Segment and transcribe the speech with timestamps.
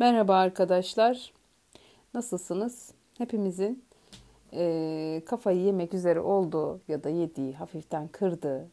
[0.00, 1.32] Merhaba arkadaşlar.
[2.14, 2.90] Nasılsınız?
[3.18, 3.84] Hepimizin
[4.52, 8.68] e, kafayı yemek üzere olduğu ya da yediği, hafiften kırdığı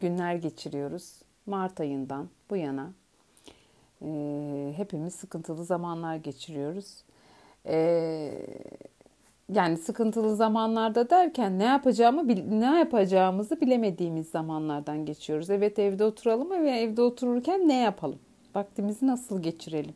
[0.00, 1.22] günler geçiriyoruz.
[1.46, 2.90] Mart ayından bu yana
[4.02, 4.08] e,
[4.76, 7.04] hepimiz sıkıntılı zamanlar geçiriyoruz.
[7.66, 7.78] E,
[9.52, 12.28] yani sıkıntılı zamanlarda derken ne yapacağımı
[12.60, 15.50] ne yapacağımızı bilemediğimiz zamanlardan geçiyoruz.
[15.50, 18.18] Evet evde oturalım ve evde otururken ne yapalım?
[18.54, 19.94] Vaktimizi nasıl geçirelim?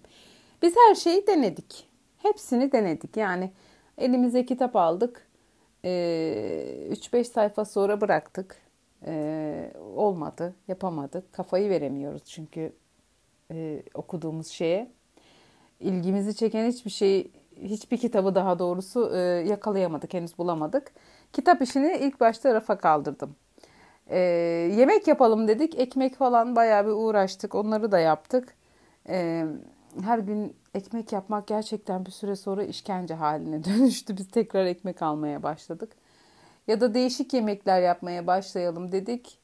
[0.63, 1.89] Biz her şeyi denedik.
[2.19, 3.17] Hepsini denedik.
[3.17, 3.51] Yani
[3.99, 5.27] elimize kitap aldık.
[5.85, 8.57] 3-5 sayfa sonra bıraktık.
[9.97, 11.33] Olmadı, yapamadık.
[11.33, 12.73] Kafayı veremiyoruz çünkü
[13.95, 14.91] okuduğumuz şeye.
[15.81, 17.31] ilgimizi çeken hiçbir şey,
[17.63, 20.93] hiçbir kitabı daha doğrusu yakalayamadık, henüz bulamadık.
[21.33, 23.37] Kitap işini ilk başta rafa kaldırdım.
[24.07, 24.19] Ee,
[24.77, 25.79] yemek yapalım dedik.
[25.79, 27.55] Ekmek falan bayağı bir uğraştık.
[27.55, 28.55] Onları da yaptık.
[29.09, 29.47] Ee,
[30.03, 34.17] her gün ekmek yapmak gerçekten bir süre sonra işkence haline dönüştü.
[34.17, 35.93] Biz tekrar ekmek almaya başladık.
[36.67, 39.39] Ya da değişik yemekler yapmaya başlayalım dedik.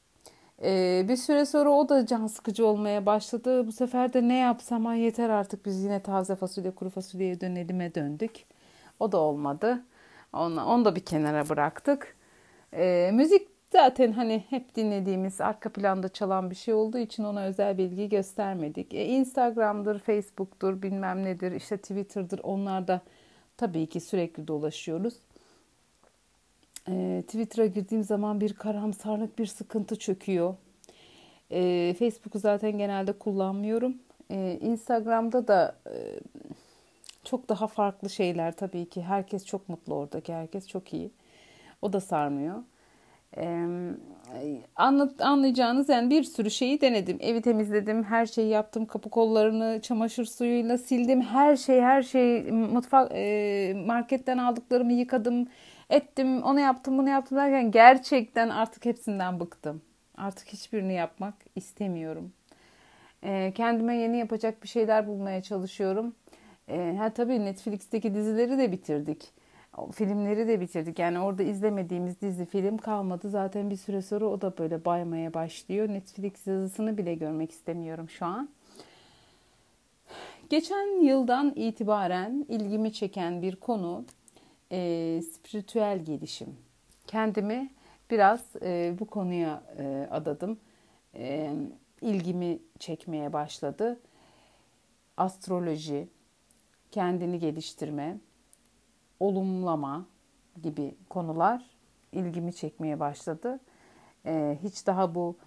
[0.63, 3.67] Ee, bir süre sonra o da can sıkıcı olmaya başladı.
[3.67, 8.45] Bu sefer de ne yapsam yeter artık biz yine taze fasulye kuru fasulyeye dönelime döndük.
[8.99, 9.83] O da olmadı.
[10.33, 12.15] Onu, onu da bir kenara bıraktık.
[12.73, 17.77] Ee, müzik Zaten hani hep dinlediğimiz arka planda çalan bir şey olduğu için ona özel
[17.77, 18.93] bilgi göstermedik.
[18.93, 23.01] E, Instagram'dır, Facebook'tur, bilmem nedir, işte Twitter'dır onlarda
[23.57, 25.13] tabii ki sürekli dolaşıyoruz.
[26.87, 30.55] E, Twitter'a girdiğim zaman bir karamsarlık, bir sıkıntı çöküyor.
[31.51, 33.97] E, Facebook'u zaten genelde kullanmıyorum.
[34.31, 36.19] E, Instagram'da da e,
[37.23, 39.01] çok daha farklı şeyler tabii ki.
[39.01, 41.11] Herkes çok mutlu oradaki, herkes çok iyi.
[41.81, 42.63] O da sarmıyor.
[44.75, 47.17] Anlat, anlayacağınız yani bir sürü şeyi denedim.
[47.19, 48.85] Evi temizledim, her şeyi yaptım.
[48.85, 51.21] Kapı kollarını çamaşır suyuyla sildim.
[51.21, 55.47] Her şey, her şey mutfak e, marketten aldıklarımı yıkadım,
[55.89, 56.43] ettim.
[56.43, 59.81] Onu yaptım, bunu yaptım derken gerçekten artık hepsinden bıktım.
[60.17, 62.31] Artık hiçbirini yapmak istemiyorum.
[63.23, 66.15] E, kendime yeni yapacak bir şeyler bulmaya çalışıyorum.
[66.67, 69.38] E, ha tabii Netflix'teki dizileri de bitirdik
[69.91, 70.99] filmleri de bitirdik.
[70.99, 73.29] Yani orada izlemediğimiz dizi film kalmadı.
[73.29, 75.87] Zaten bir süre sonra o da böyle baymaya başlıyor.
[75.87, 78.49] Netflix yazısını bile görmek istemiyorum şu an.
[80.49, 84.05] Geçen yıldan itibaren ilgimi çeken bir konu
[84.71, 86.57] e, spiritüel gelişim.
[87.07, 87.69] Kendimi
[88.11, 90.59] biraz e, bu konuya e, adadım.
[91.15, 91.53] E,
[92.01, 93.99] ilgimi çekmeye başladı.
[95.17, 96.07] Astroloji,
[96.91, 98.17] kendini geliştirme,
[99.19, 100.05] olumlama
[100.61, 101.79] gibi konular
[102.11, 103.59] ilgimi çekmeye başladı.
[104.25, 105.37] Ee, hiç daha bu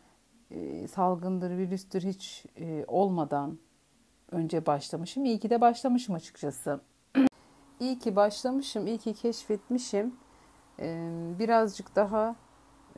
[0.50, 3.58] e, salgındır, virüstür hiç e, olmadan
[4.30, 5.24] önce başlamışım.
[5.24, 6.80] İyi ki de başlamışım açıkçası.
[7.80, 10.14] İyi ki başlamışım, iyi ki keşfetmişim.
[10.80, 12.36] Ee, birazcık daha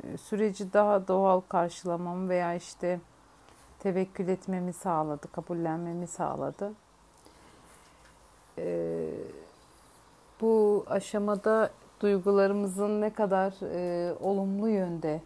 [0.02, 3.00] e, süreci daha doğal karşılamam veya işte
[3.78, 6.72] tevekkül etmemi sağladı, kabullenmemi sağladı.
[8.58, 9.10] Ee,
[10.40, 15.20] bu aşamada duygularımızın ne kadar e, olumlu yönde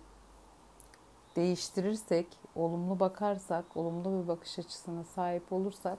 [1.37, 2.27] değiştirirsek,
[2.57, 5.99] olumlu bakarsak, olumlu bir bakış açısına sahip olursak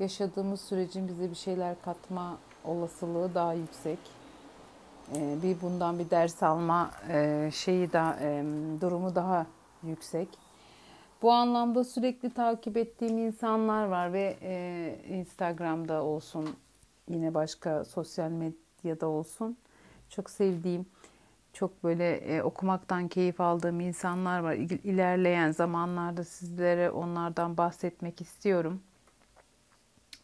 [0.00, 3.98] yaşadığımız sürecin bize bir şeyler katma olasılığı daha yüksek.
[5.14, 8.44] E, bir bundan bir ders alma e, şeyi da e,
[8.80, 9.46] durumu daha
[9.82, 10.28] yüksek.
[11.22, 16.48] Bu anlamda sürekli takip ettiğim insanlar var ve e, Instagram'da olsun,
[17.08, 19.56] yine başka sosyal medyada olsun
[20.10, 20.86] çok sevdiğim,
[21.52, 24.54] çok böyle e, okumaktan keyif aldığım insanlar var.
[24.84, 28.82] İlerleyen zamanlarda sizlere onlardan bahsetmek istiyorum.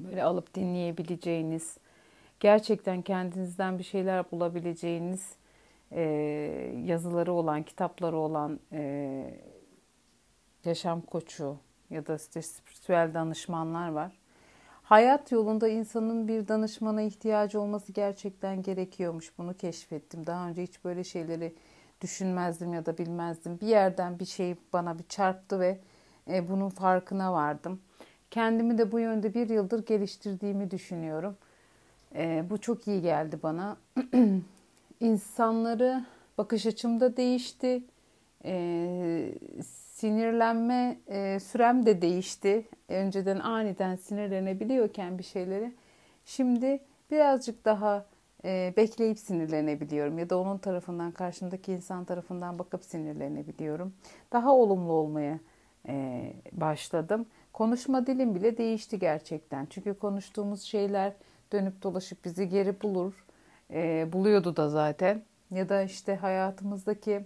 [0.01, 1.77] Böyle alıp dinleyebileceğiniz,
[2.41, 5.37] gerçekten kendinizden bir şeyler bulabileceğiniz
[5.91, 6.03] e,
[6.85, 9.35] yazıları olan, kitapları olan e,
[10.65, 11.57] yaşam koçu
[11.91, 14.22] ya da spiritüel danışmanlar var
[14.83, 19.39] hayat yolunda insanın bir danışmana ihtiyacı olması gerçekten gerekiyormuş.
[19.39, 20.27] Bunu keşfettim.
[20.27, 21.55] Daha önce hiç böyle şeyleri
[22.01, 23.61] düşünmezdim ya da bilmezdim.
[23.61, 25.79] Bir yerden bir şey bana bir çarptı ve
[26.31, 27.81] e, bunun farkına vardım.
[28.31, 31.37] Kendimi de bu yönde bir yıldır geliştirdiğimi düşünüyorum.
[32.15, 33.77] E, bu çok iyi geldi bana.
[35.01, 36.05] İnsanları
[36.39, 37.83] bakış açım da değişti.
[38.45, 39.35] E,
[39.65, 42.69] sinirlenme e, sürem de değişti.
[42.89, 45.73] Önceden aniden sinirlenebiliyorken bir şeyleri
[46.25, 46.81] şimdi
[47.11, 48.07] birazcık daha
[48.45, 53.95] e, bekleyip sinirlenebiliyorum ya da onun tarafından karşımdaki insan tarafından bakıp sinirlenebiliyorum.
[54.33, 55.39] Daha olumlu olmaya
[55.89, 57.27] e, başladım.
[57.53, 59.67] konuşma dilim bile değişti gerçekten.
[59.71, 61.13] Çünkü konuştuğumuz şeyler
[61.53, 63.25] dönüp dolaşıp bizi geri bulur.
[63.71, 65.23] E, buluyordu da zaten.
[65.51, 67.25] Ya da işte hayatımızdaki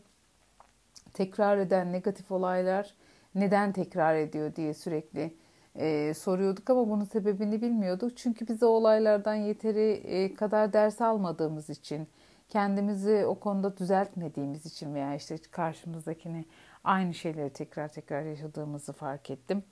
[1.17, 2.95] tekrar eden negatif olaylar
[3.35, 5.35] neden tekrar ediyor diye sürekli
[5.75, 8.17] e, soruyorduk ama bunun sebebini bilmiyorduk.
[8.17, 12.09] Çünkü biz o olaylardan yeteri e, kadar ders almadığımız için,
[12.49, 16.45] kendimizi o konuda düzeltmediğimiz için veya işte karşımızdakini
[16.85, 19.63] aynı şeyleri tekrar tekrar yaşadığımızı fark ettim.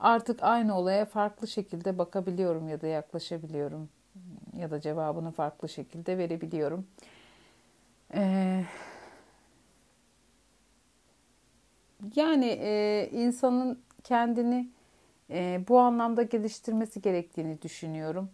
[0.00, 3.88] Artık aynı olaya farklı şekilde bakabiliyorum ya da yaklaşabiliyorum
[4.56, 6.86] ya da cevabını farklı şekilde verebiliyorum.
[8.14, 8.64] Ee,
[12.16, 14.68] yani e, insanın kendini
[15.30, 18.30] e, bu anlamda geliştirmesi gerektiğini düşünüyorum.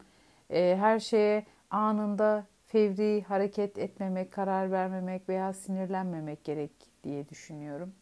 [0.51, 6.71] E, her şeye anında fevri hareket etmemek, karar vermemek veya sinirlenmemek gerek
[7.05, 7.93] diye düşünüyorum.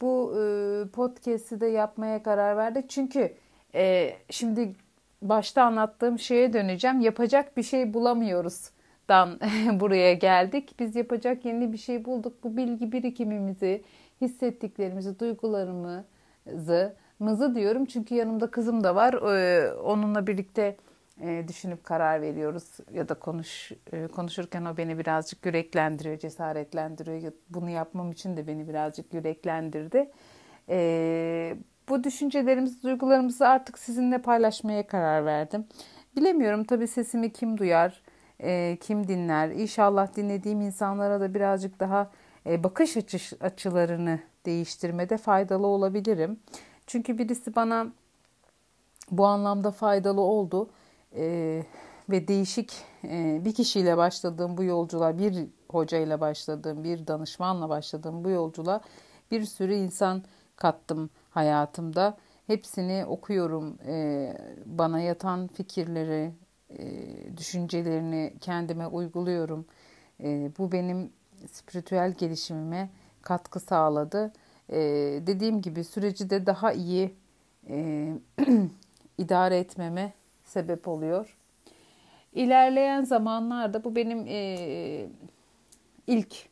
[0.00, 0.42] Bu e,
[0.88, 2.90] podcast'i de yapmaya karar verdik.
[2.90, 3.34] Çünkü
[3.74, 4.74] e, şimdi
[5.22, 7.00] başta anlattığım şeye döneceğim.
[7.00, 8.70] Yapacak bir şey bulamıyoruz
[9.08, 9.40] dan
[9.80, 10.74] buraya geldik.
[10.78, 12.44] Biz yapacak yeni bir şey bulduk.
[12.44, 13.82] Bu bilgi birikimimizi,
[14.20, 19.14] hissettiklerimizi, duygularımızı mızı diyorum çünkü yanımda kızım da var.
[19.14, 20.76] Ee, onunla birlikte
[21.20, 27.32] e, düşünüp karar veriyoruz ya da konuş e, konuşurken o beni birazcık yüreklendiriyor, cesaretlendiriyor.
[27.50, 30.10] Bunu yapmam için de beni birazcık yüreklendirdi.
[30.68, 31.56] Ee,
[31.88, 35.64] bu düşüncelerimizi, duygularımızı artık sizinle paylaşmaya karar verdim.
[36.16, 38.02] Bilemiyorum tabii sesimi kim duyar,
[38.40, 39.48] e, kim dinler.
[39.48, 42.10] İnşallah dinlediğim insanlara da birazcık daha
[42.58, 42.96] bakış
[43.40, 46.40] açılarını değiştirmede faydalı olabilirim.
[46.86, 47.86] Çünkü birisi bana
[49.10, 50.70] bu anlamda faydalı oldu
[51.16, 51.62] e,
[52.10, 52.72] ve değişik
[53.04, 58.80] e, bir kişiyle başladığım bu yolculuğa, bir hocayla başladığım, bir danışmanla başladığım bu yolculuğa
[59.30, 60.22] bir sürü insan
[60.56, 62.16] kattım hayatımda.
[62.46, 64.32] Hepsini okuyorum, e,
[64.66, 66.32] bana yatan fikirleri,
[66.70, 69.66] e, düşüncelerini kendime uyguluyorum.
[70.22, 71.12] E, bu benim
[71.52, 72.90] spiritüel gelişimime
[73.22, 74.32] katkı sağladı
[74.68, 74.78] e,
[75.26, 77.14] dediğim gibi süreci de daha iyi
[77.68, 78.08] e,
[79.18, 80.12] idare etmeme
[80.44, 81.36] sebep oluyor.
[82.32, 85.06] İlerleyen zamanlarda bu benim e,
[86.06, 86.48] ilk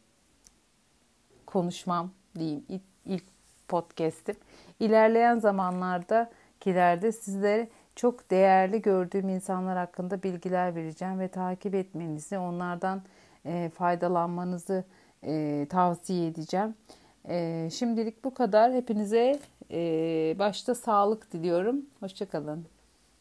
[1.46, 3.24] konuşmam diyeyim, ilk, ilk
[3.68, 4.36] podcast'im.
[4.80, 6.30] İlerleyen zamanlarda
[6.60, 13.02] kilerde sizlere çok değerli gördüğüm insanlar hakkında bilgiler vereceğim ve takip etmenizi, onlardan
[13.48, 14.84] e, faydalanmanızı
[15.22, 16.74] e, tavsiye edeceğim.
[17.28, 18.72] Ee, şimdilik bu kadar.
[18.72, 19.38] Hepinize
[19.70, 19.80] e,
[20.38, 21.86] başta sağlık diliyorum.
[22.00, 22.66] Hoşçakalın.